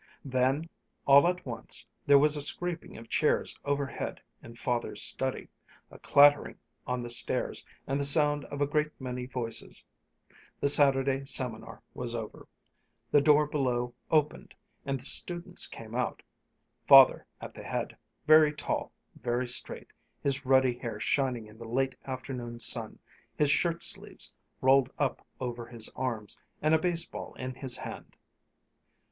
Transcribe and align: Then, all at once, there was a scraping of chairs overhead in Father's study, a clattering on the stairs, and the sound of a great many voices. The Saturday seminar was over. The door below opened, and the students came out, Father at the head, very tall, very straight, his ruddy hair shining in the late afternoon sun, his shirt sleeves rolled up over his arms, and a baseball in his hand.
Then, 0.25 0.67
all 1.05 1.27
at 1.27 1.45
once, 1.45 1.85
there 2.07 2.17
was 2.17 2.35
a 2.35 2.41
scraping 2.41 2.97
of 2.97 3.07
chairs 3.07 3.59
overhead 3.63 4.19
in 4.41 4.55
Father's 4.55 4.99
study, 5.03 5.47
a 5.91 5.99
clattering 5.99 6.57
on 6.87 7.03
the 7.03 7.09
stairs, 7.11 7.63
and 7.85 8.01
the 8.01 8.05
sound 8.05 8.43
of 8.45 8.61
a 8.61 8.65
great 8.65 8.99
many 8.99 9.27
voices. 9.27 9.85
The 10.59 10.69
Saturday 10.69 11.23
seminar 11.25 11.83
was 11.93 12.15
over. 12.15 12.47
The 13.11 13.21
door 13.21 13.45
below 13.45 13.93
opened, 14.09 14.55
and 14.87 14.99
the 14.99 15.05
students 15.05 15.67
came 15.67 15.93
out, 15.93 16.23
Father 16.87 17.27
at 17.39 17.53
the 17.53 17.61
head, 17.61 17.95
very 18.25 18.51
tall, 18.51 18.91
very 19.21 19.47
straight, 19.47 19.89
his 20.23 20.47
ruddy 20.47 20.79
hair 20.79 20.99
shining 20.99 21.45
in 21.45 21.59
the 21.59 21.67
late 21.69 21.93
afternoon 22.05 22.59
sun, 22.59 22.97
his 23.37 23.51
shirt 23.51 23.83
sleeves 23.83 24.33
rolled 24.61 24.89
up 24.97 25.23
over 25.39 25.67
his 25.67 25.89
arms, 25.95 26.39
and 26.59 26.73
a 26.73 26.79
baseball 26.79 27.35
in 27.35 27.53
his 27.53 27.77
hand. 27.77 28.15